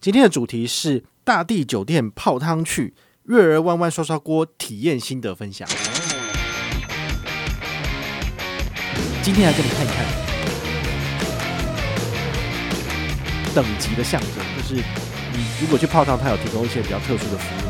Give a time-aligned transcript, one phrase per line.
[0.00, 5.68] 今天的主题是大地酒店泡汤去，月儿弯弯刷刷锅体验心得分享。
[9.20, 10.06] 今天来跟你看一看
[13.52, 17.67] 等级的象征，就是你如果去泡汤，它有提供一些比较特殊的服务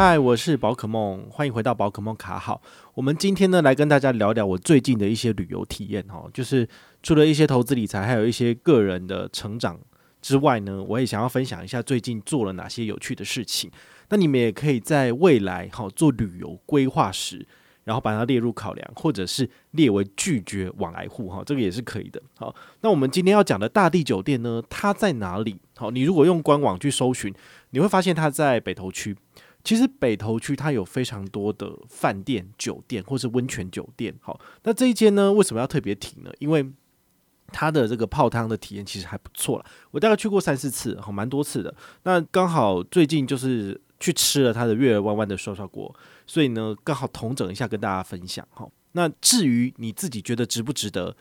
[0.00, 2.62] 嗨，我是宝可梦，欢迎回到宝可梦卡好。
[2.94, 6.68] 我们今天呢，来跟大家聊聊我最近的一些旅游体验哈，就是。
[7.02, 9.76] 除了一些投资理财，还有一些个人的成长
[10.22, 13.68] 之外呢，我也想要分享一下最近做了哪些有趣的事情。
[14.10, 17.44] 那你们也可以在未来好做旅游规划时，
[17.82, 22.22] 然后把它列入考量，或者是列为拒绝往来户哈，这个也是可以的。
[22.36, 25.60] 好，那我们今天要讲的大地酒店呢，它在哪里？
[25.76, 27.34] 好，你如果用官网去搜寻，
[27.70, 29.16] 你会发现它在北投区。
[29.64, 34.14] 其实北投区它有非常多的饭店、酒店或是温泉酒店。
[34.20, 36.30] 好，那这一间呢，为什么要特别提呢？
[36.38, 36.66] 因为
[37.48, 41.74] 它的这个泡汤的体验其实还不错了，我大概去过三四次，好，蛮多次的。
[42.04, 45.94] 那刚好最近就是去吃了它的月儿弯弯的刷刷锅，
[46.26, 48.68] 所以呢，刚好统整一下跟大家分享哈。
[48.92, 51.16] 那至于你自己觉得值不值得，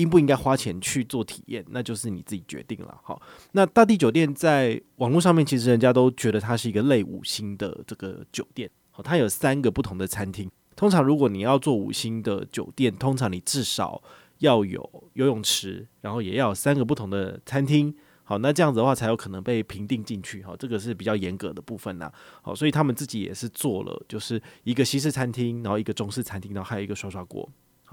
[0.00, 2.98] 应不应该花钱去做体验，那就是你自己决定了。
[3.02, 3.20] 好，
[3.52, 10.50] 那大地酒店在网络上面其实人家都觉得它是一个类五星的这个酒店，好，它有三个不同的餐厅。
[10.74, 14.02] 通常如果你要做五星的酒店，通常你至少
[14.38, 27.46] 要有游泳池，然后也要有三个不同的餐厅，好，那这样子的话才有可能被评定进去，好，这个是比较严格的部分呐，好，所以他们自己也是做了，就是一个西式餐厅，然后一个中式餐厅，然后还有一个刷刷锅，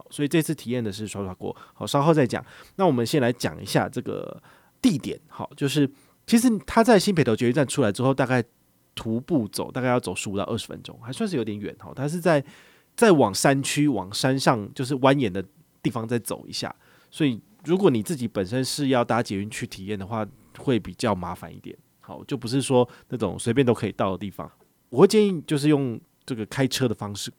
[0.10, 2.44] 所以这次体验的是刷刷锅，好，稍后再讲。
[2.76, 4.42] 那我们先来讲一下这个
[4.82, 5.90] 地点，好，就是
[6.26, 8.44] 其实它在新北投捷运站出来之后，大概
[8.96, 12.44] 徒步走大概要走十五到二十分钟，还算是有点远，哈，它是在
[12.96, 15.44] 在往山区往山上就是蜿蜒的。
[15.84, 16.76] 地方再走一下，
[17.10, 21.74] 所以如果你自己本身是要搭捷运去体验的话，会比较麻烦一点。
[22.02, 24.52] 好，就不是说那种随便都可以到的地方。
[24.90, 27.32] 我会建议就是用这个开车的方式，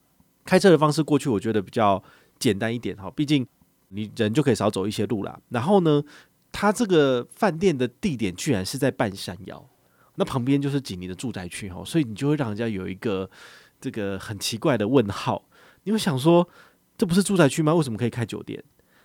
[0.46, 2.02] 开车的方式过去，我觉得比较
[2.38, 2.96] 简单一点。
[2.96, 3.46] 哈，毕竟
[3.88, 5.40] 你人就可以少走一些路啦。
[5.48, 6.02] 然后呢，
[6.52, 9.68] 他这个饭店的地点居然是在半山腰，
[10.16, 13.30] 那旁边就是紧邻的住宅区哈，所以你就会让人家有一个
[13.80, 15.48] 这个很奇怪的问号。
[15.84, 16.46] 你会想说，
[16.96, 17.74] 这不是住宅区吗？
[17.74, 18.62] 为什么可以开酒店？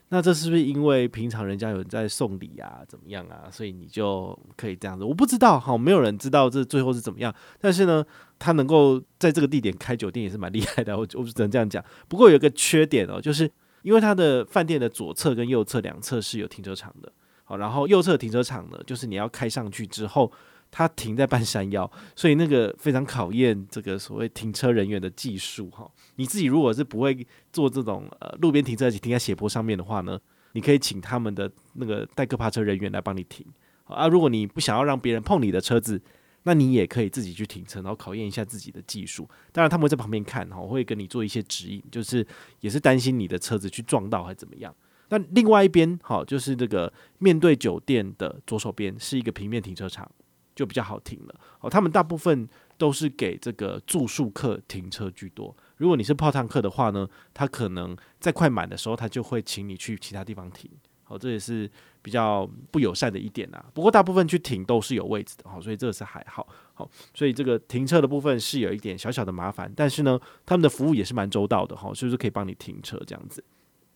[0.10, 3.50] 那这是不是因为平常人家有人在送礼啊，怎么样啊？
[3.52, 5.04] 所以你就可以这样子？
[5.04, 7.34] 我不知道，好，没有人知道这最后是怎么样。
[7.60, 8.06] 但是呢，
[8.38, 11.84] 他能够在这个地点开酒店也是蛮厉害的，我我只能这样讲。
[12.08, 13.50] 不过有一个缺点哦，就是
[13.82, 17.12] 因为他的饭店的左侧跟右侧两侧是有停车场的，
[17.44, 20.32] 好，然后右侧停车场呢，就是你要开上去之后。
[20.76, 25.88] 它停在半山腰， 所以那个非常考验这个所谓停车人员的技术哈。
[26.16, 27.16] 你自己如果是不会
[27.52, 30.20] 做这种呃路边停车，停在斜坡上面的话呢，
[30.54, 33.46] 你可以请他们的那个代客泊车人员来帮你停。
[33.84, 36.02] 啊，如果你不想要让别人碰你的车子，
[36.44, 39.30] 那你也可以自己去停车，然后考验一下自己的技术。
[39.52, 42.26] 当然他们会在旁边看哈，会跟你做一些指引，就是
[42.62, 44.74] 也是担心你的车子去撞到还怎么样。
[45.10, 50.10] 那另外一边好，就是这个面对酒店的左手边是一个平面停车场。
[50.56, 52.48] 就比较好停了哦，他们大部分
[52.78, 55.56] 都是给这个住宿客停车居多。
[55.78, 60.70] 如果你是泡汤客的话呢，他可能在快满的时候，他就会请你去其他地方停。
[61.04, 61.70] 好，这也是
[62.02, 63.66] 比较不友善的一点啊。
[63.74, 66.48] 不过大部分去停都是有位置的，好，所以这个是还好。
[66.74, 73.44] 好，所以这个停车的部分是有一点小小的麻烦，但是呢，他们的服务也是蛮周到的，哈，是不是可以帮你停车这样子？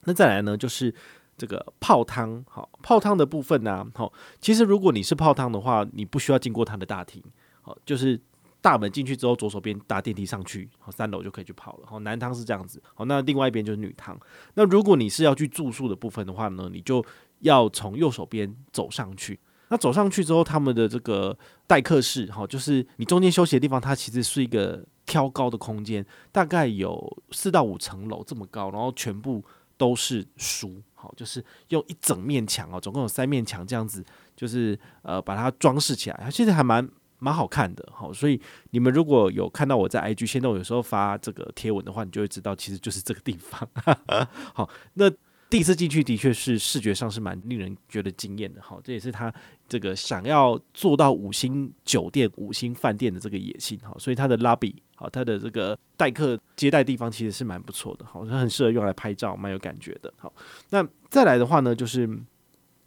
[0.04, 0.94] 那再来呢，就是。
[1.38, 4.12] 这个泡汤好，泡汤的部分呢，好，
[4.42, 7.24] 其实如果你是泡汤的话，你不需要经过他的大厅，
[7.62, 8.20] 好，就是
[8.60, 11.86] 大门进去之后，左手边搭电梯上去，好，三楼就可以去泡了。
[11.86, 14.20] 好，男汤是这样子，好，那另外一边就是女汤。
[14.56, 17.06] 那如果你是要去住宿的部分的话呢，你就
[17.42, 19.40] 要从右手边走上去。
[19.70, 21.38] 那走上去之后，他们的这个
[21.68, 29.44] 待客室，好，就是你中间休息的地方，它其实是一个挑高的空间，大概有四到五层楼这么高，然后全部
[29.78, 30.82] 都是书。
[30.98, 34.04] 好，就是用一整面墙哦，总共有三面墙这样子，
[34.36, 36.86] 就是呃把它装饰起来，它其实还蛮
[37.20, 37.88] 蛮好看的。
[37.94, 38.42] 好，所以
[38.72, 43.70] 你们如果有看到我在 IG 限动有时候发这个贴文的话，你就会知道其实就是这个地方。
[44.54, 45.10] 好，那。
[45.50, 49.34] 第一次进去的确是视觉上是蛮令人觉得惊艳的，好，这也是他
[49.66, 60.34] 这个想要做到五星酒店、五星饭店的这个野心，好，所以他的 lobby，好，他的这个待客接待地方其实是蛮不错的，好，很适合用来拍照，蛮有感觉的，好，
[60.72, 62.10] 那再来的话呢，就是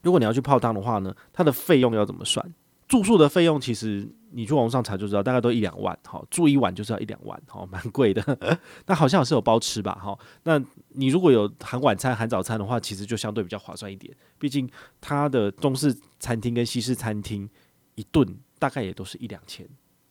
[0.03, 2.45] 如果你要去泡汤的话呢，它的费用要怎么算？
[2.89, 8.21] 住宿的费用其实你去网上查就知道，大概都一两万，好，住一晚就是要一两万，好，蛮贵的。
[8.87, 10.19] 那好像是有包吃吧，哈。
[10.43, 14.13] 那你如果有含晚餐、含早餐的话，其实就相对比较划算一点。
[14.41, 14.69] 毕竟
[15.01, 17.49] 它的中式餐厅跟西式餐厅
[17.95, 18.27] 一顿
[18.59, 19.65] 大概也都是一两千，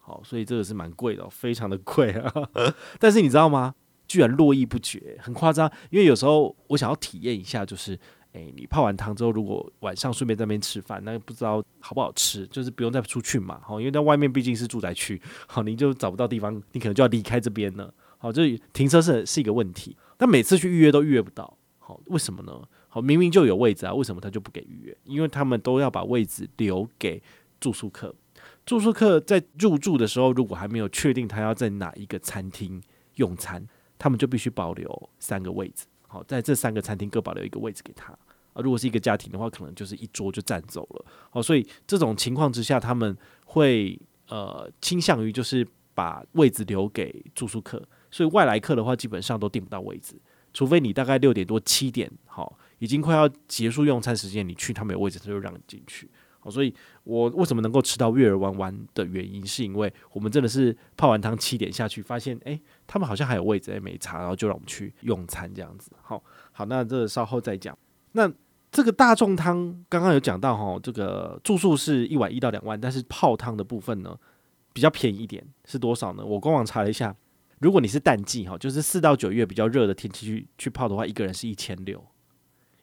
[0.09, 2.33] 好，所以这个是蛮贵的，非常的贵啊。
[2.99, 3.75] 但是你知道吗？
[4.07, 5.71] 居然络绎不绝，很夸张。
[5.91, 7.97] 因为有时候我想要体验一下，就是。
[8.33, 22.53] 诶、你泡完汤之后，如果晚上顺便在那边吃饭，那不知道好不好吃，就是不用再出去嘛，好，因为在外面毕竟是住宅区，好，你就找不到地方，你可能就要离开这边了，好，这停车是是一个问题，但每次去预约都预约不到，好，为什么呢？
[22.87, 24.95] 好，明明就有位置啊，为什么他就不给预约？
[25.05, 27.19] 因为他们都要把位置留给
[27.59, 28.13] 住宿客，
[28.69, 32.79] 住宿客在入住的时候，如果还没有确定他要在哪一个餐厅
[33.15, 33.67] 用餐，
[33.97, 35.87] 他们就必须保留三个位置。
[36.07, 38.13] 好，在这三个餐厅各保留一个位置给他
[38.53, 38.61] 啊。
[38.61, 41.05] 如果是一个家庭的话，可能就是一桌就占走了。
[41.31, 47.83] 好，所以这种情况之下，他们会呃倾向于就是把位置留给住宿客。
[48.11, 50.13] 所以外来客的话，基本上都订不到位置，
[50.53, 56.07] 除非你大概六点多七点，好，已经快要结束用餐时间，你去他们有位置，他就让你进去。
[56.41, 65.91] 好，所以我为什么能够吃到月儿弯弯的原因，是因为我们真的是泡完汤七点下去，发现诶、他们好像还有位置，诶，没查，然后就让我们去用餐这样子。
[66.01, 67.77] 好，好，那这稍后再讲。
[68.13, 68.31] 那
[68.71, 74.17] 这个大众汤刚刚有讲到哈，这个住宿是一晚一到两万，但是泡汤的部分呢
[74.71, 76.25] 比较便宜一点，是多少呢？
[76.25, 77.15] 我官网查了一下，
[77.59, 82.05] 如果你是淡季哈，就是四到九月比较热的天气去去泡的话，一个人是一千六，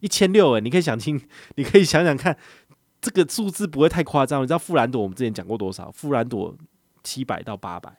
[0.00, 1.20] 一千六诶，你可以想听，
[1.56, 2.36] 你可以想想看。
[3.06, 5.88] 这个数字不会太夸张，你知道富兰朵我们之前讲过多少？
[5.92, 6.52] 富兰朵
[7.04, 7.96] 七百到八百，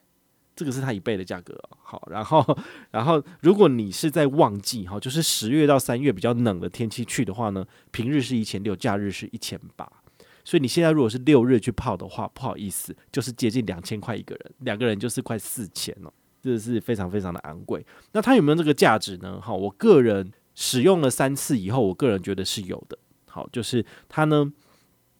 [0.54, 1.58] 这个是它一倍的价格。
[1.82, 2.58] 好，然后，
[2.92, 9.90] 然后如果你是在旺季哈，就是十月到三月比较冷的天气去的话呢，平日是一千六，假日是一千八。
[10.44, 16.12] 所以你现在如果是六日去泡的话，不好意思，就是接近两千块一个人，两个人就是快四千了，
[16.42, 17.82] 这个是非常非常的昂贵。
[18.12, 19.40] 那它有没有这个价值呢？
[19.40, 22.98] 哈，我个人使用了三次以后，我个人觉得是有的。
[23.24, 24.52] 好，就是它呢。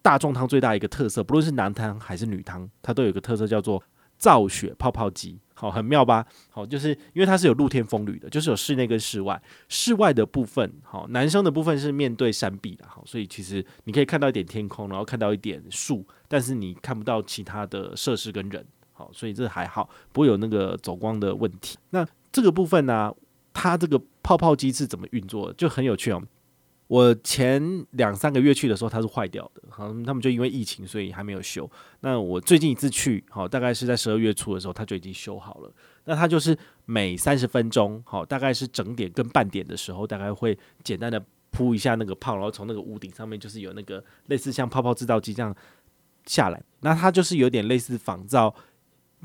[0.02, 3.82] 大众汤最大一个特色，不论是男汤还是女汤，它都有一个特色叫做
[4.16, 6.26] 造雪泡泡机，好，很妙吧？
[6.50, 9.40] 好，就是因为它是有露天风吕的，就是有室内跟室外。
[9.68, 21.76] 室外的部分，好，男生的部分是面对山壁的，好，所以其实你可以看到一点天空，然后看到一点树，但是你看不到其他的设施跟人，好，所以这还好，不会有那个走光的问题。
[21.90, 23.12] 那这个部分呢、
[23.52, 26.22] 它这个泡泡机是怎么运作的，就很有趣哦。
[26.88, 31.70] 我前两三个月去的时候，它是坏掉的，好，他们就因为疫情，所以还没有修。
[32.00, 35.70] 那我最近一次去，好，大概是在十二月初的时候，它就已经修好了。
[36.04, 36.56] 那它就是
[36.86, 45.54] 每三十分钟，好，大概是整点跟半点的时候，大概会简单的铺一下那个泡，然后从那个屋顶上面就是有那个类似像泡泡制造机这样
[46.24, 46.62] 下来。
[46.80, 48.54] 那它就是有点类似仿造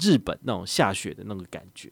[0.01, 1.89] 日本那种下雪的那个感觉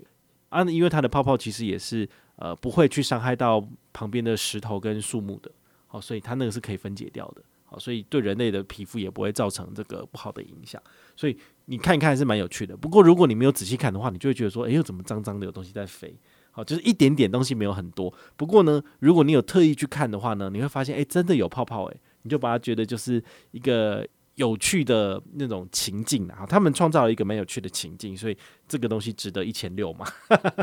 [0.50, 5.50] 啊，因为它的泡泡其实也是呃不会去伤害到旁边的石头跟树木的。
[5.92, 10.82] 好，所以它那个是可以分解掉的，好，所以对人类的皮肤也不会造成这个不好的影响。
[11.18, 12.78] 所以你看一看还是蛮有趣的。
[12.78, 16.18] 不过如果你没有仔细看的话，你就会觉得说，哎又，怎么脏脏的有东西在飞？
[16.52, 18.14] 好，就是一点点东西没有很多。
[18.38, 23.22] 不过呢，如果你有特意去看的话呢，你会发现，哎，真的有泡泡，哎，你就把它觉得就是
[23.52, 26.46] 一个有趣的那种情境啊。
[26.48, 28.38] 他们创造了一个蛮有趣的情境，所以
[28.68, 30.06] 这个东西值得一千六嘛。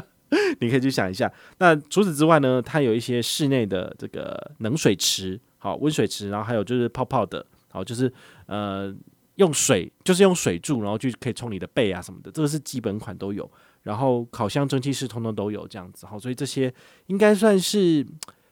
[0.61, 1.33] 你可以去想一下。
[1.59, 8.13] 那除此之外呢，它有一些室内的这个冷水池，好，温水池，然后还有就是泡泡的，好，就是
[8.47, 8.95] 呃
[9.37, 13.51] 用水，就是用水柱，然后就可以冲你的背啊什么的，这个是基本款都有。
[13.85, 16.73] 然后烤箱、蒸汽室通通都有这样子，好，所以这些
[17.07, 18.07] 应该算是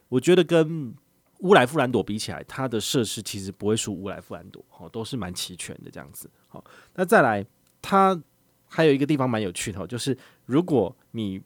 [0.08, 0.94] 我觉得跟
[1.40, 6.30] 乌来富兰朵比起来，它的设施其实不会输乌来富兰朵，好，都是蛮齐全的这样子。
[6.48, 6.64] 好，
[6.94, 7.44] 那再来，
[7.82, 8.20] 它
[8.68, 11.40] 还有一个地方蛮有趣的，就是如果你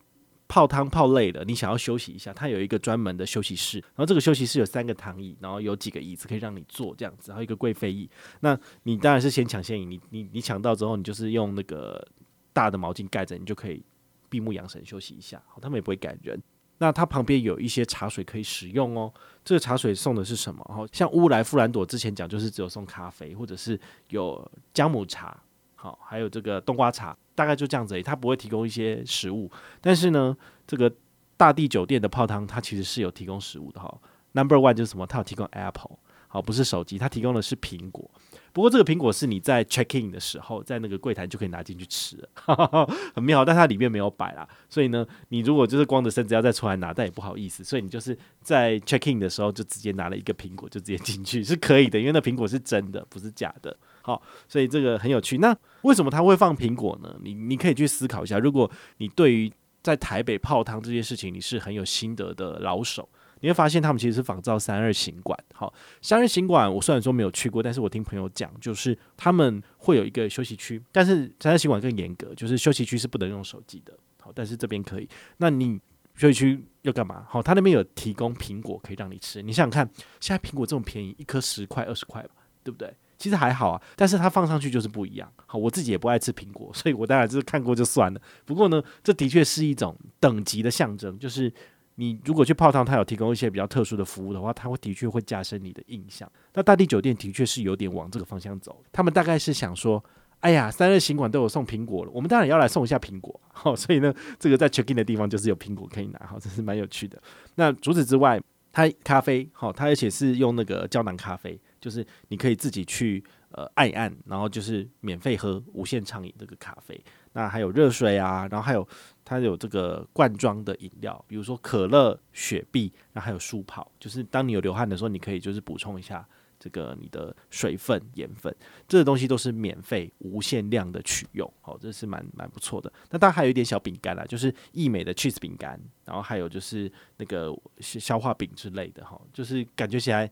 [0.49, 8.11] 泡汤泡累了，你想要休息一下，它有一个专门的休息室，然后这个休息室有三个躺椅，然后有几个椅子可以让你坐这样子，然后一个贵妃椅。
[8.41, 12.05] 那你当然是先抢先赢，你你你抢到之后，你就是用那个
[12.53, 13.85] 大的毛巾盖着，你就可以
[14.29, 15.41] 闭目养神休息一下。
[15.47, 16.41] 好，他们也不会赶人。
[16.81, 19.13] 那它旁边有一些茶水可以使用哦。
[19.45, 20.65] 这个茶水送的是什么？
[20.75, 25.39] 好，像乌来富兰朵之前讲就是只有送咖啡，或者是有姜母茶。
[25.75, 29.51] 好，还有这个冬瓜茶，大概就这样子，它不会提供一些食物。
[29.81, 30.91] 但是呢，这个
[31.37, 33.99] 大地酒店的泡汤，它其实是有提供食物的哈。
[34.33, 35.07] Number one 就是什么？
[35.07, 38.11] 它有提供 Apple，好，不是手机，它提供的是苹果。
[38.53, 43.45] 不过这个苹果是你在 check in 的时候，在那个柜台就可以拿进去吃了， 很妙。
[43.45, 53.77] 但它里面没有摆啦，所以呢，你如果就是光着身子要再出来拿，但也不好意思，所以你就是在 check in 的时候就直接拿了一个苹果就直接进去是可以的，因为那苹果是真的，不是假的。
[54.03, 55.39] 好，所以这个很有趣。
[55.39, 57.15] 那为什么他会放苹果呢？
[57.23, 58.39] 你你可以去思考一下。
[58.39, 59.53] 如果你对于
[59.83, 63.09] 在台北泡汤这件事情，你是很有心得的老手。
[63.41, 65.39] 你会发现他们其实是仿造三二行馆。
[65.55, 73.93] 好，三二行馆我虽然说没有去过，但是我听朋友讲，就是他们会有一个休息区，但是三二行馆更严格，就是休息区是不能用手机的。
[74.21, 75.09] 好，但是这边可以。
[75.39, 75.81] 那你
[76.15, 77.25] 休息区要干嘛？
[77.29, 79.41] 好，他那边有提供苹果可以让你吃。
[79.43, 82.31] 你想想看，现在苹果这么便宜，一颗十块、二十块吧，
[82.63, 82.95] 对不对？
[83.17, 85.31] 其实还好啊，但是它放上去就是不一样。
[85.47, 88.21] 好，我自己也不爱吃苹果，所以我当然就是看过就算了。
[88.45, 91.53] 不过呢，这的确是一种等级的象征，就是。
[92.01, 96.27] 你如果去泡汤，他有提供一些比较特殊的服务的话，他会的确会加深你的印象。
[96.55, 100.03] 那大地酒店的确是有点往这个方向走，他们大概是想说，
[100.41, 103.39] 哎呀，三日行馆都有送苹果了，我们当然要来送一下苹果。
[103.53, 107.23] 好，所以呢，这个在 check in 的地方就是有苹果可以拿，好，这是蛮有趣的。
[107.57, 108.41] 那除此之外，
[108.73, 116.99] 它咖啡，好，它而且是用那个胶囊咖啡，就是你可以自己去呃按一按，然后就是免费喝无限畅饮这个咖啡。
[117.33, 118.87] 那还有热水啊，然后还有
[119.31, 126.27] 它有这个罐装的饮料，比如说可乐、雪碧，然后还有舒跑，就是当你有流汗的时候，你可以就是补充一下
[126.59, 128.53] 这个你的水分、盐分，
[128.89, 132.93] 这个东西都是免费、无限量的取用，好，这是蛮蛮不错的。
[133.11, 140.29] 那当然还有一点小饼干啦，就是义美的 cheese 饼干，然后还有就是那个消化饼之类的，哈，就是感觉起来。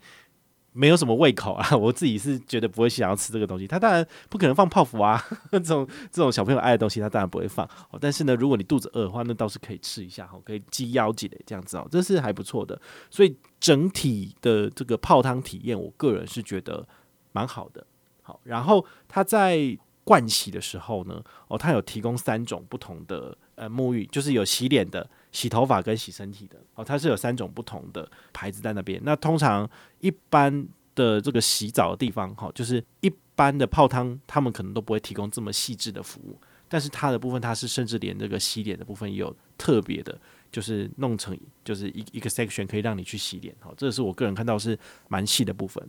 [0.73, 3.67] 没有什么胃口啊，我自己是觉得不会想要吃这个东西。
[3.67, 5.21] 他当然不可能放泡芙啊，
[5.51, 7.69] 这种这种小朋友爱的东西，他当然不会放。
[8.01, 12.81] 但是呢，如果你肚子饿的话，那倒是可以吃一下，可以鸡腰子的这样子哦，这是还不错的。
[13.11, 16.87] 所以整体的这个泡汤体验，我个人是觉得
[17.33, 17.85] 蛮好的。
[18.23, 19.77] 好，然后他在
[20.09, 25.09] 盥洗的时候呢，哦，它有提供三种不同的呃沐浴，就是有洗脸的。
[25.31, 28.99] 洗头发跟洗身体的哦，它是有三种不同的牌子在那边。
[29.05, 29.69] 那通常
[30.01, 36.41] 一般的这个洗澡的地方，哈，就是一般的泡汤，他们可能都不会提供这么细致的服务。
[36.67, 40.19] 但是它的部分，它是甚至连这个洗脸的部分也有特别的，
[40.51, 43.55] 就是弄成就是一一个 section 可以让你去洗脸。
[43.61, 44.77] 好，这是我个人看到是
[45.09, 45.87] 蛮细的部分。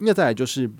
[0.00, 0.70] 那再来就是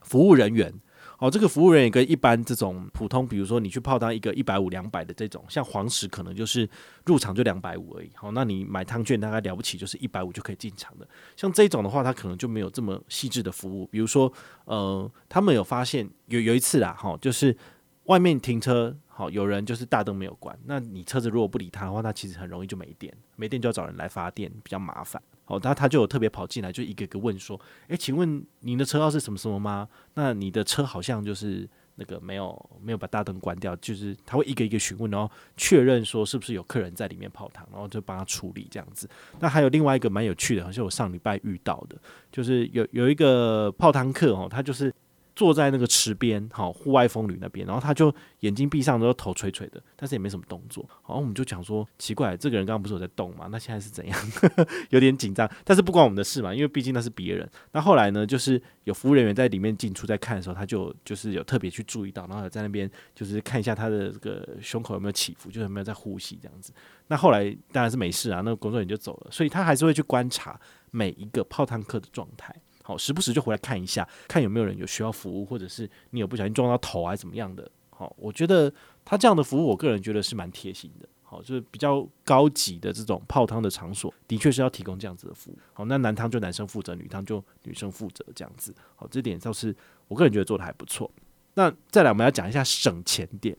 [0.00, 0.72] 服务人员。
[1.18, 6.68] 哦，这个服务人员跟一般这种普通，比如说你去泡汤一个一百五、两百的这种，像黄石可能就是
[7.06, 8.10] 入场就两百五而已。
[8.14, 11.06] 好，那你买汤券大概了不起就是一百五就可以进场的。
[11.36, 13.84] 像这种的话，它可能就没有这么细致的服务。
[13.86, 14.32] 比如说，
[14.64, 17.56] 呃，他们有发现有有一次啦，哈，就是
[18.04, 25.20] 外面停车，好，有人就是大灯没有关，那你车子如果不理他的话，那其实很容易就没电，没电就要找人来发电，比较麻烦。
[25.48, 29.88] 哦，他他就有特别跑进来，就一个个问说：“诶，请问您的车号是什么什么吗？
[30.14, 39.08] 那你的车好像就是那个没有没有把大灯关掉，就是他会一个一个询问，然后确认说是不是有客人在里面泡汤，然后就帮他处理这样子。
[39.40, 41.96] 那还有另外一个蛮有趣的，好像我上礼拜遇到的，
[42.30, 44.92] 就是有有一个泡汤客哦，他就是。”
[45.38, 50.84] 坐在那个池边，好，户外风吕那边，然后他就眼睛闭上，然后头垂垂的，但是也没什么动作。
[51.06, 53.46] 然后我们就讲说，奇怪，这个人刚刚不是有在动吗？
[53.48, 54.18] 那现在是怎样？
[54.90, 57.48] 有点紧张，但是不关我们的事嘛，因为毕竟那是别人。
[57.70, 66.72] 那后来呢，就是有服务人员在里面进出在看的时候，他就就是有特别去注意到，然后在那边就是看一下他的这个胸口有没有起伏，就是有没有在呼吸这样子。
[67.06, 72.52] 那后来当然是没事啊，那个工作人员就走了，所以他还是会去观察每一个泡汤客的状态。
[72.88, 77.70] 好，时不时就回来看一下，看有没有人有需要服务，或者是你有不小心撞到头啊，怎么样的？
[77.90, 78.72] 好，我觉得
[79.04, 81.06] 他这样的服务，我个人觉得是蛮贴心的。
[81.22, 85.58] 好，就是比较高级的这种泡汤的场所，的确是要提供这样子的服务。
[85.74, 88.74] 好，那男汤就男生负责，女汤就女生负责，这样子。
[88.96, 89.76] 好，这点倒是
[90.08, 91.10] 我个人觉得做得还不错。
[91.52, 93.54] 那再来，我们要讲一下省钱点。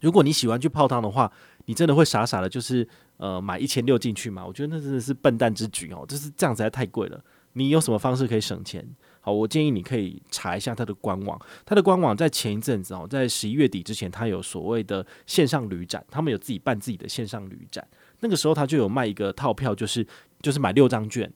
[0.00, 1.30] 如果你喜欢去泡汤的话，
[1.66, 4.42] 你真的会傻傻的，就是呃买一千六进去吗？
[4.46, 7.22] 我觉得那真的是笨蛋之举哦，就是这样实在太贵了。
[7.54, 8.86] 你有什么方式可以省钱？
[9.20, 11.38] 好，我建议你可以查一下它的官网。
[11.66, 17.86] 它的官网在前一阵子哦，在十一月底之前，它有所谓的线上旅展，他们有自己办自己的线上旅展。
[18.20, 20.06] 那个时候，他就有卖一个套票，就是
[20.40, 21.30] 就是买六张券，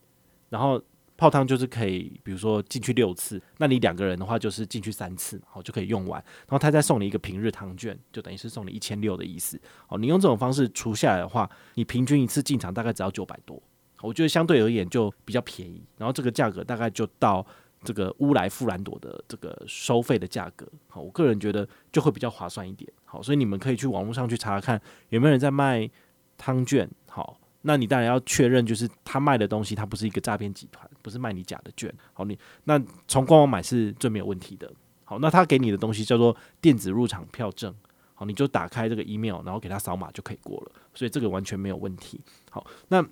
[0.49, 0.83] 然后
[1.17, 6.23] 泡汤就是可以，比如说进去六次，那你两个人的话就是进去三次，好就可以用完。
[6.23, 9.61] 然后他再送你一个平日汤券，就等于是送你一千六的意思。
[9.87, 13.63] 好，你用这种方式除下来的话，你平均一次进场大概只要九百多。
[14.05, 17.45] 我觉得相对而言就比较便宜，然后这个价格大概就到
[17.83, 25.89] 这个乌来富兰朵的这个收费的价格，好，我个人觉得就会比较划算一点，好，所以你们可以去网络上去查看有没有人在卖
[26.37, 31.93] 汤券，好，那你当然要确认，就是他卖的东西，他不是一个诈骗集团，不是卖你假的券。
[32.13, 34.71] 好，你那从官网买是最没有问题的。
[35.05, 37.75] 好，那他给你的东西叫做电子入场票证。
[38.15, 40.73] 好，你就打开这个 email，然后给他扫码就可以过了。
[40.95, 42.21] 所以这个完全没有问题。
[42.51, 43.05] 好，那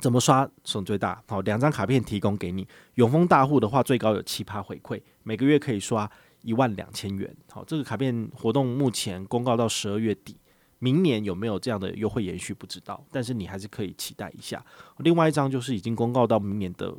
[0.00, 1.22] 怎么刷省最大？
[1.26, 2.66] 好，两张卡片提供给你。
[2.94, 6.10] 永丰大户的话，最高有七趴回馈，每个月可以刷
[6.42, 7.34] 一万两千元。
[7.50, 10.36] 好，这个卡片活动目前公告到十二月底。
[10.78, 14.62] 明年有没有这样的优惠延续不知道，但是你还是可以期待一下。
[14.98, 16.94] 另外一张就是已经公告到明年的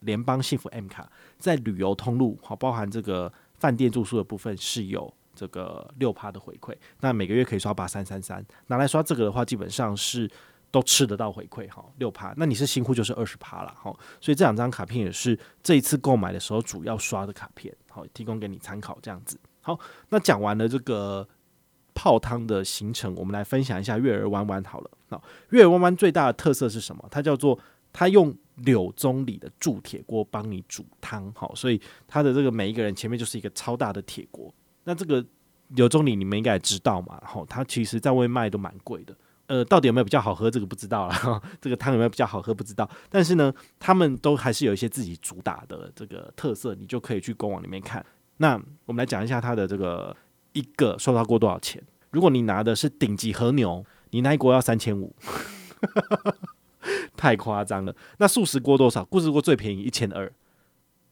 [0.00, 1.06] 联邦幸福 M 卡，
[1.38, 10.28] 在旅游通路好，包含这个饭店住宿的部分是有这个六趴的回馈，那每个月可以刷八三三三，拿来刷这个的话，基本上是
[10.70, 12.34] 都吃得到回馈哈，六趴。
[12.36, 19.38] 那你是新户就是二十趴了哈，所以这两张卡片也是这一次购买的时候主要刷的卡片，好，提供给你参考这样子。
[19.60, 21.28] 好，那讲完了这个。
[21.92, 24.90] 泡汤的行程，我们来分享一下月儿湾湾好了。
[25.08, 27.06] 那，月儿湾湾最大的特色是什么？
[27.10, 27.58] 它叫做
[27.92, 34.50] 它用柳宗理的铸铁锅帮你煮汤，好，所以它的这个每一个人前面就是一个超大的铁锅。
[34.84, 35.22] 那这个
[35.70, 39.14] 柳宗理你们应该也知道嘛，然后它其实在外卖都蛮贵的。
[39.50, 40.50] 呃，到底有没有比较好喝？
[40.50, 41.42] 这个不知道啦。
[41.60, 42.54] 这个汤有没有比较好喝？
[42.54, 42.88] 不知道。
[43.08, 48.04] 但是呢，他们都还是有一些自己主打的这个特色，你就可以去官网里面看。
[48.36, 48.54] 那
[48.86, 50.16] 我们来讲一下它的这个。
[50.52, 51.80] 一个收到锅多少钱？
[52.10, 55.14] 如果你拿的是顶级和牛，你那一锅要三千五，
[57.16, 57.94] 太夸张了。
[58.18, 59.06] 那素食锅多少？
[59.12, 60.28] 素食锅最便宜一千二。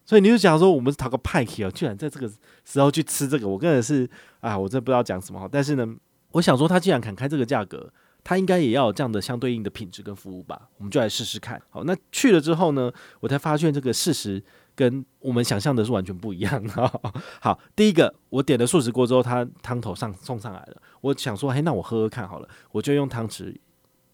[0.05, 2.29] 所以你就想说，我们是讨个派气哦，居然在这个
[2.65, 5.47] 时候去吃这个，我个人是啊，我真不知道讲什么好。
[5.47, 5.87] 但是呢，
[6.33, 7.89] 我想说，他既然敢开这个价格，
[8.29, 10.69] 他应该也要有这样的相对应的品质跟服务吧？
[10.77, 11.59] 我们就来试试看。
[11.71, 14.45] 好，那去了之后呢，我才发现这个事实。
[14.75, 17.01] 跟我们想象的是完全不一样的。
[17.43, 20.81] 好，第一个我点了素食锅之后，它汤头上送上来了。
[21.01, 22.49] 我想说，嘿，那我喝喝看好了。
[22.71, 23.57] 我就用汤匙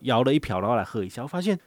[0.00, 1.22] 舀了一瓢，然后来喝一下。
[1.22, 1.60] 我发现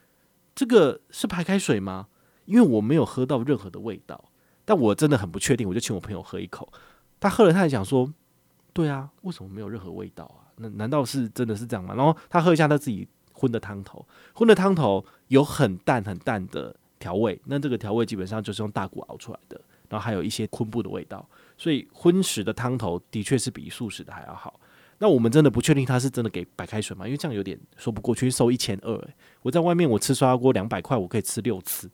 [0.55, 2.07] 这个是白开水吗？
[2.45, 4.31] 因为我没有喝到任何的味道，
[4.65, 5.69] 但我真的很不确定。
[5.69, 6.67] 我就请我朋友喝一口，
[7.19, 8.11] 他喝了，他还讲说
[8.73, 10.46] ：“对啊，为什么没有任何味道啊？
[10.57, 16.75] 那难道是真的是这样吗？”然后他喝一下他自己荤的汤头，荤的汤头有很淡很淡的。
[16.99, 21.23] 调味，那这个调味基本上就是用大骨熬出来的，然后还有一些昆布的味道，
[21.55, 24.59] 所以荤食的汤头的确是比素食的还要好。
[24.97, 27.05] 那我们真的不确定他是真的给白开水吗？
[27.05, 28.99] 因为这样有点说不过去，收一千二。
[29.43, 31.87] 我在外面我吃刷锅两百块，我可以吃六次，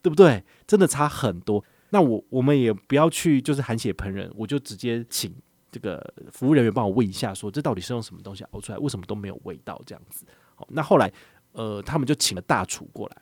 [0.00, 0.44] 对不对？
[0.68, 1.64] 真的差很多。
[1.90, 5.34] 那我我们也不要去就是含血喷人，我就直接请
[5.74, 8.78] 这个服务人员帮我问一下说，这到底是用什么东西熬出来？
[8.78, 9.82] 为什么都没有味道？
[9.84, 10.24] 这样子。
[10.54, 11.12] 好，那后来
[11.50, 13.16] 呃，他们就请了大厨过来。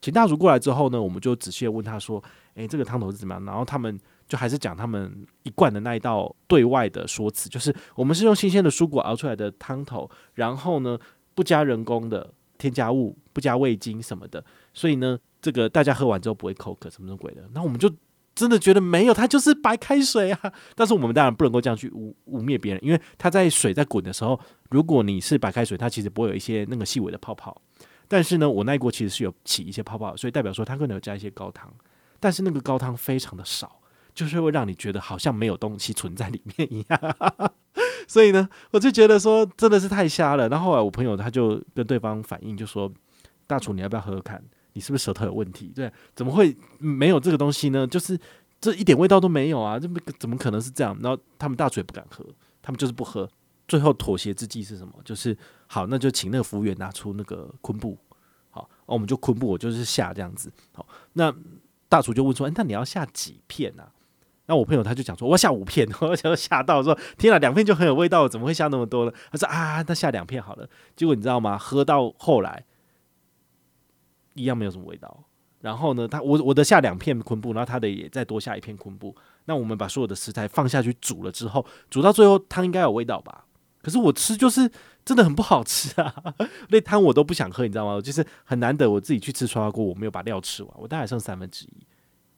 [0.00, 2.24] 请大厨过来之后呢，我们就仔细问他说
[2.56, 10.98] ：“诶，这个汤头是怎么样？”然后他们就还是讲他们一贯的那一道对外的说辞，就是我们是用新鲜的蔬果熬出来的汤头，然后呢
[11.34, 17.46] 不加人工的添加物，不加味精什么的，所以呢这个大家喝完之后不会口渴什么什么鬼的。
[17.52, 17.92] 那我们就
[18.40, 20.52] 真的觉得没有，它就是白开水啊！
[20.74, 27.60] 但是我们当然不能够这样去污污蔑别人，因为它在水在滚的时候，如果你是白开水，它其实不会有一些那个细微的泡泡。
[28.08, 31.70] 但是呢，我那一锅其实是有起一些泡泡，所以代表说它可能有加一些高汤，
[32.18, 33.80] 但是那个高汤非常的少，
[34.14, 37.16] 就是会让你觉得好像没有东西存在里面一样。
[38.08, 40.48] 所以呢，我就觉得说真的是太瞎了。
[40.48, 42.90] 然后后来我朋友他就跟对方反映，就说
[43.46, 44.42] ：“大厨，你要不要喝喝看？
[44.72, 45.72] 你是不是舌头有问题？
[45.74, 47.86] 对，怎么会没有这个东西呢？
[47.86, 48.18] 就是
[48.60, 49.78] 这一点味道都没有啊！
[49.78, 52.24] 这怎么可能是这样？”然后他们大厨也不敢喝，
[52.62, 53.28] 他们就是不喝。
[53.66, 54.92] 最后妥协之计是什么？
[55.04, 57.96] 就是好，那就请那个服务员拿出那个昆布，
[58.50, 60.52] 好，我们就昆布，我就是下这样子。
[60.72, 61.32] 好，那
[61.88, 63.92] 大厨就问说：“欸，那你要下几片啊？”
[64.46, 65.88] 那我朋友他就讲说：“我要下五片。
[66.02, 71.56] ”我想吓到说：“天啊，两片就很有味道，怎么会下那么多呢？”他说：“啊，那下两片好了。”结果你知道吗？
[71.56, 72.64] 喝到后来
[74.40, 75.24] 一样没有什么味道。
[75.60, 79.14] 然后呢，他我我的下两片昆布，然后他的也再多下一片昆布。
[79.44, 83.44] 那我们把所有的食材放下去煮了之后，煮到最后汤应该有味道吧？
[83.82, 84.70] 可是我吃就是
[85.04, 86.14] 真的很不好吃啊，
[86.68, 88.00] 那汤我都不想喝，你知道吗？
[88.00, 91.86] 就是很难得我自己去吃涮锅，我没有把料吃完，我大概剩三分之一，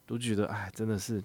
[0.07, 1.23] 都觉得哎，真的是，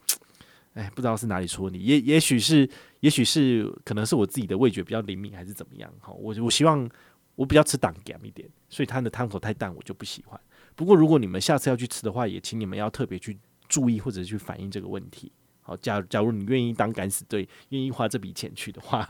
[0.73, 5.91] 哎，不知道是哪里出问题，也也许是，也许是可能是我自己的味觉比较灵敏，还是怎么样？
[5.99, 6.87] 哈，我我希望
[7.35, 10.39] 我比较吃淡咸一点，所以它的汤头太淡，我就不喜欢。
[10.77, 13.37] 不过如果你们下次要去吃的话，也请你们要特别去
[13.67, 15.31] 注意或者去反映这个问题。
[15.61, 19.05] 好，假假如你愿意当敢死队，愿意花这笔钱去的话，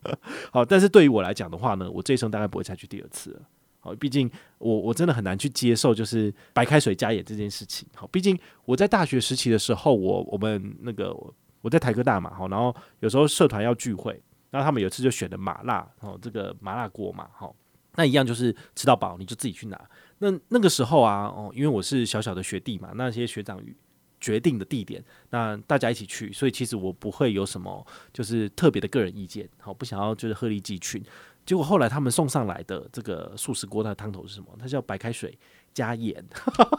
[0.50, 3.42] 好，但是对于我来讲的话呢，我这一生大概不会再去第二次了。
[3.78, 4.28] 好，毕竟
[4.58, 7.86] 我我真的很难去接受就是白开水加盐这件事情。
[7.94, 11.14] 好，毕竟我在大学时期的时候，我我们那个
[11.60, 17.54] 我在台科大嘛，好，然后有时候社团要聚会，然后他们有一次就选的麻辣，哦，这个麻辣锅嘛，好，
[17.94, 19.80] 那一样就是吃到饱，你就自己去拿。
[20.22, 23.60] 那那个时候啊，哦，因为我是小小的学弟嘛，那些学长
[24.20, 31.02] 决定的地点，那大家一起去，所以其实我不会有什么就是特别的个人意见，好，不想要就是鹤立鸡群。
[31.44, 34.48] 结果后来他们送上来的这个素食锅，它的汤头是什么？
[34.58, 35.36] 它叫白开水
[35.72, 36.24] 加盐。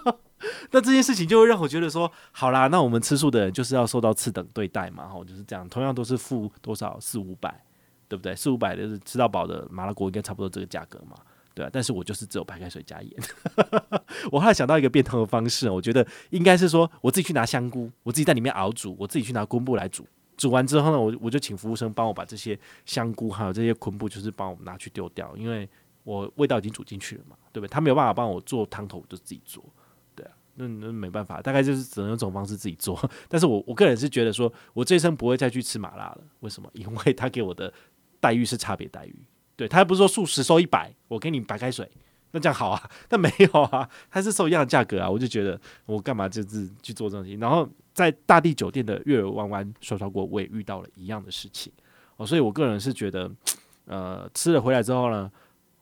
[0.71, 7.63] 那这件事情就会让我觉得说，好啦，那我们吃素的人就是要受到次等对待嘛，吼，就是这样，同样都是付多少四五百。
[8.07, 8.35] 对不对？
[8.35, 11.15] 四五百的吃到饱的麻辣锅应该差不多这个价格嘛，
[11.53, 11.69] 对啊。
[11.71, 13.11] 但是我就是只有白开水加盐。
[14.31, 20.05] 我后来想到一个变通的方式，我觉得应该是说我自己去拿香菇，我自己在里面熬煮，我自己去拿昆布来煮。
[20.37, 25.69] 煮完之后呢，我我就请服务生帮我把这些香菇还有这些昆布，就是帮我们拿去丢掉，因为
[26.03, 27.69] 我味道已经煮进去了嘛，对不对？
[27.69, 29.63] 他没有办法帮我做汤头，我就自己做。
[30.15, 32.99] 对啊，那那没办法，大概就是只能用这种方式自己做。
[33.29, 36.21] 但是我我个人是觉得说，我这一生不会再去吃麻辣了。
[36.39, 36.69] 为什么？
[36.73, 37.73] 因为他给我的。
[38.21, 39.15] 待遇是差别待遇，
[39.61, 41.87] 对，他不是说素食收一百，我给你白开水，
[42.31, 42.89] 那这样好啊？
[43.07, 47.39] 但没有啊，他是收一样的价格啊，我就觉得我干嘛就是去做这种事情？
[47.39, 51.71] 然后在大地酒店的月儿弯弯涮涮锅，我也遇到了一样的事情
[52.17, 53.31] 哦，所以我个人是觉得，
[53.85, 55.31] 呃，吃了回来之后呢，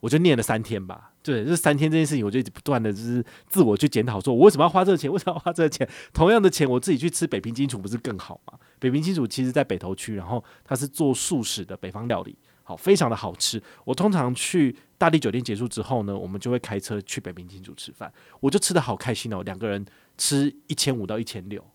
[0.02, 1.14] 我就念了三天吧。
[1.24, 5.10] 对，这三天这件事情，我就不断的就是自我去检讨，说我为什么要花这个钱？
[5.10, 5.88] 为什么要花这个钱？
[6.12, 8.60] 同样的钱，我自己去吃北平金厨不是更好吗？
[8.78, 12.38] 北平金厨其实在北投区，然后它是做素食的北方料理，
[12.70, 13.60] 好，非常的好吃。
[13.84, 19.84] 我通常去大地酒店结束之后呢，我们就会开车去北平金厨吃饭，我就吃得好开心哦，两个人
[20.20, 21.66] 吃一千五到一千六，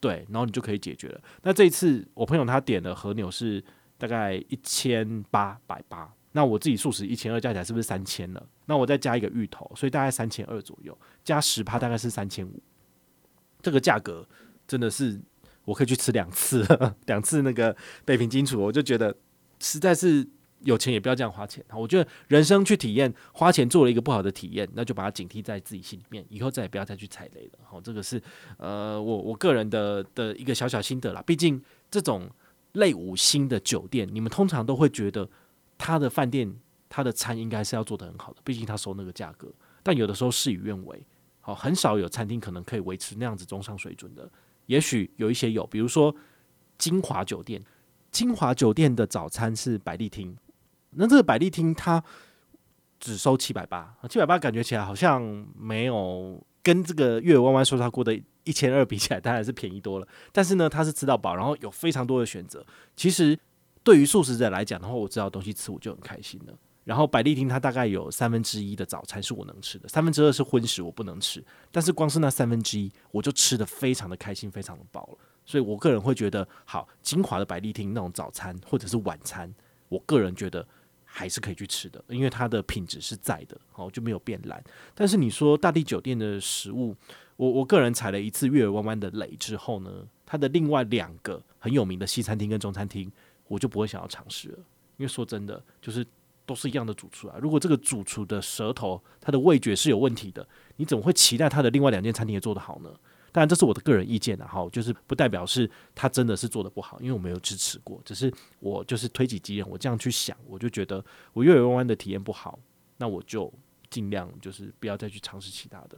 [0.00, 1.20] 对，然后你就可以解决了。
[1.42, 3.62] 那这一次我朋友他点的和牛是
[3.98, 6.10] 大概一千八百八。
[6.32, 8.48] 那我自己素食一千二加起来是不是三千了？
[8.64, 12.62] 那我再加一个芋头，所以大概三千二左右，加十趴大概是三千五。
[13.60, 14.26] 这个价格
[14.66, 15.20] 真的是
[15.66, 16.64] 我可以去吃两次，
[17.04, 19.14] 两次那个北平金厨，我就觉得
[19.60, 20.26] 实在是
[20.60, 21.64] 有钱也不要这样花钱。
[21.72, 27.58] 我觉得人生去体验，花钱做了一个不好的体验，那就把它警惕在自己心里面，以后再也不要再去踩雷了。
[27.62, 28.20] 好，这个是
[28.56, 31.22] 呃我我个人的的一个小小心得啦。
[31.22, 32.28] 毕竟这种
[32.72, 35.28] 类五星的酒店，你们通常都会觉得。
[35.82, 36.54] 他的饭店，
[36.90, 39.50] 他的餐应该是要做得很好的，毕竟他收那个价格。
[39.82, 41.02] 但有的时候事与愿违，
[41.40, 44.30] 好，很少有餐厅可能可以维持那样子中上水准的。
[44.66, 46.14] 也许有一些有，比如说
[46.76, 47.64] 金华酒店，
[48.10, 50.36] 金华酒店的早餐是百丽厅，
[50.90, 52.02] 那这个百丽厅它
[52.98, 55.22] 只收七百八，七百八感觉起来好像
[55.58, 60.08] 没有跟这个月弯弯说他过的一千二比起来，当然是便宜多了。
[60.32, 62.64] 但是呢，它是吃到饱，然后有非常多的选择。
[62.94, 63.38] 其实。
[63.82, 66.52] 对于素食者来讲的话，我知道东西吃我就很开心了。
[66.84, 71.44] 然后百丽厅它大概有三分之一的早餐是我能吃的，三分之二是荤食我不能吃。
[71.70, 75.18] 但是光是那三分之一，我就吃得非常的开心，非常的饱了。
[75.44, 79.52] 所以我个人会觉得，好，金华的百丽厅那种早餐或者是晚餐，
[79.88, 80.66] 我个人觉得
[81.04, 84.62] 还是可以去吃的，因为它的品质是在的，好，就没有变烂。
[84.94, 86.96] 但是你说大地酒店的食物，
[87.36, 93.10] 我我个人踩了一次月儿弯弯的雷之后呢，它的另外两个很有名的西餐厅跟中餐厅。
[93.48, 94.58] 我就不会想要尝试了，
[94.96, 96.06] 因为说真的，就是
[96.50, 97.38] 都是一样的主厨啊。
[97.40, 100.44] 如果这个主厨的舌头、他的味觉是有问题的，
[100.78, 102.90] 你怎么会期待他的另外两间餐厅也做得好呢？
[103.30, 112.58] 当然，这是我的个人意见啊，哈，就是不代表是他真的是做得不好，因为我没有支持过，只是我就是推己及人，我这样去想，我就觉得我月儿弯弯的体验不好，
[112.96, 113.52] 那我就
[113.88, 115.96] 尽量就是不要再去尝试其他的。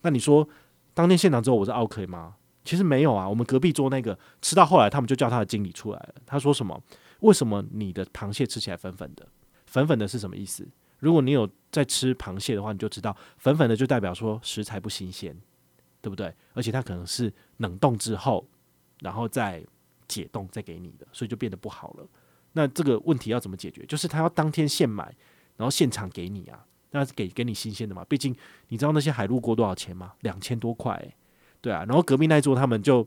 [0.00, 0.48] 那你说
[0.94, 2.36] 当天现场之后我是 OK 吗？
[2.64, 6.14] 其实没有啊，我们隔壁桌那个吃到后来，他们就叫他的经理出来了。
[6.24, 6.82] 他说什么？
[7.20, 9.28] 为什么你的螃蟹吃起来粉粉的？
[9.70, 10.66] 粉粉的是什么意思？
[10.98, 15.34] 如果你有在吃螃蟹的话，你就知道粉粉的就代表说食材不新鲜，
[16.02, 16.34] 对不对？
[16.52, 18.46] 而且它可能是冷冻之后，
[18.98, 19.64] 然后再
[20.08, 22.06] 解冻再给你的，所以就变得不好了。
[22.52, 23.86] 那这个问题要怎么解决？
[23.86, 25.04] 就是他要当天现买，
[25.56, 28.04] 然后现场给你啊，那给给你新鲜的嘛。
[28.08, 28.34] 毕竟
[28.68, 30.12] 你知道那些海陆锅多少钱吗？
[30.20, 31.14] 两千多块。
[31.60, 33.06] 对啊，然后隔壁那一桌他们就，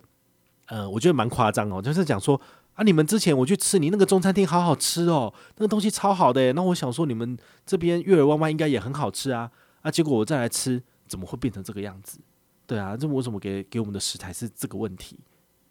[0.68, 2.40] 呃，我觉得蛮夸张哦，就是讲说
[2.74, 12.20] 啊，你们之前我去吃你那个中餐厅好好吃哦，那个东西超好的，那我想说你们这边月儿弯弯应该也很好吃啊，啊，结果我再来吃，怎么会变成这个样子？
[12.66, 15.20] 对啊，这为什么给给我们的食材是这个问题？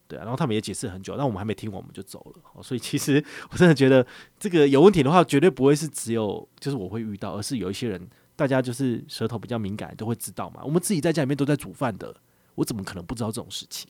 [0.06, 4.06] 对啊，然后他们也解释很久，但我们还没听完我们就走了，所以其实我真的觉得
[4.38, 10.62] 这个有问题的话，绝对不会是只有就是我会遇到，而是有一些人，大家就是舌头比较敏感，都会知道嘛。
[10.62, 12.14] 我们自己在家里面都在煮饭的。
[12.54, 13.88] 我怎么可能不知道这种事情？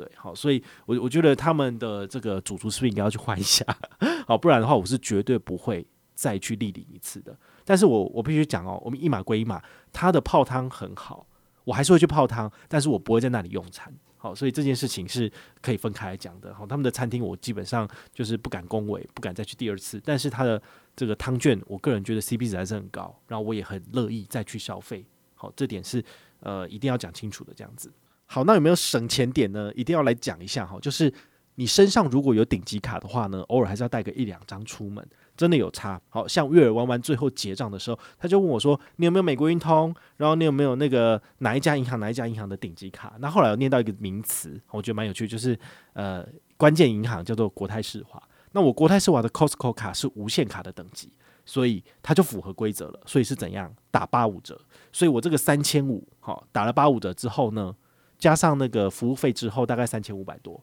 [0.00, 3.62] 对，好，所以我我觉得他们的这个主厨是不是应该要去换一下？
[4.26, 7.36] 好，不然的话，我是绝对不会再去莅临一次的。
[7.66, 11.26] 但是我我必须讲哦，我们一码归一码，他的泡汤很好，
[11.64, 13.94] 我还是会去泡汤，但是我不会在那里用餐。
[14.16, 16.54] 好，所以这件事情是可以分开来讲的。
[16.54, 20.00] 好，他们的餐厅我基本上就是不敢恭维，不敢再去第二次。
[20.02, 20.62] 但是他的
[20.96, 25.04] 这个汤券，我个人觉得 CP 值还是很高，然后我也很乐意再去消费。
[25.34, 26.02] 好，这点是
[26.40, 27.92] 呃一定要讲清楚的，这样子。
[28.32, 29.72] 好，那有没有省钱点呢？
[29.74, 31.12] 一定要来讲一下哈，就是
[31.56, 35.04] 你身上如果有顶级卡的话呢，偶尔还是要带个一两张出门，
[35.36, 36.00] 真的有差。
[36.08, 39.92] 好像月儿玩完最后结账的时候，他就问我说：“你有没有美国运通？
[40.16, 45.58] 然后你有没有那个哪一家银行哪一家银行的顶级卡？”那后来我念到一个名词，我觉得蛮有趣，就是
[45.94, 46.24] 呃
[46.56, 48.22] 关键银行叫做国泰世华。
[48.52, 51.12] 那我国泰世华的 Costco 卡是无限卡的等级。
[51.44, 54.60] 所以它就符合规则了，所以是怎样打八五折？
[54.92, 57.74] 所以我这个三千五，好打了八五折之后呢，
[58.20, 60.62] 加上那个服务费之后，大概三千五百多，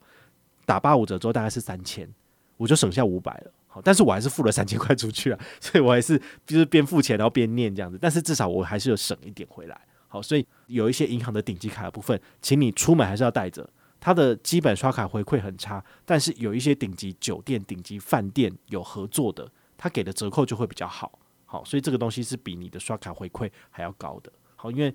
[0.65, 2.07] 打八五折之后大概是三千，
[2.55, 3.51] 我就省下五百了。
[3.67, 9.81] 好，但是我还是付了三千块出去啊， 所以我还是就是边付钱然后边念这样子，但是至少我还是有省一点回来。
[10.07, 13.69] 好，所以有一些银行的顶级卡的部分，请你出门还是要带着。
[13.99, 19.51] 它的基本刷卡回馈很差，但是有一些顶级酒店、顶级饭店有合作的。
[19.79, 24.91] 它给的折扣就会比较好，好，所以这个东西是比你的刷卡回馈还要高的，好，因为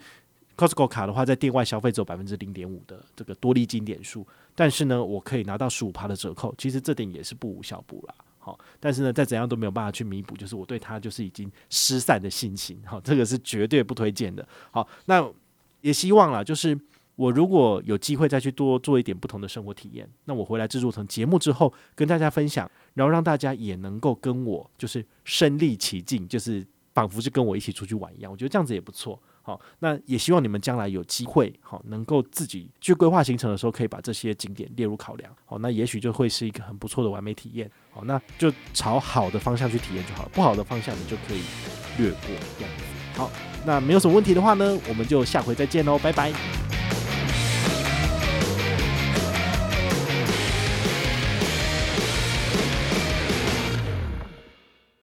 [0.57, 15.29] Costco 卡的话，在店外消费只有百分之零点五的这个多利金点数，但是呢，我可以拿到十五趴的折扣，其实这点也是不无小补啦，好，但是呢，再怎样都没有办法去弥补，就是我对他就是已经失散的心情，好，这个是绝对不推荐的，好，那
[15.81, 16.79] 也希望啦，就是。
[17.15, 28.33] 我如果有机会再去多做一点不同的生活体验，那我回来制作成节目之后跟大家分享，然后让大家也能够跟我就是身历其境，就是仿佛是跟我一起出去玩一样。
[28.33, 29.21] 我觉得这样子也不错。
[29.43, 35.31] 好，那也希望你们将来有机会，好能够自己去规划行程的时候，可以把这些景点列入考量。
[35.45, 37.71] 好，那也许就会是一个很不错的完美体验。
[37.91, 41.43] 好，那就朝好的方向去体验就好了，不好的方向你就可以
[41.99, 42.29] 略过
[42.59, 42.85] 这样子。
[43.15, 43.31] 好，
[43.67, 46.33] 那没有什么问题的话呢，我们就下回再见喽，拜拜。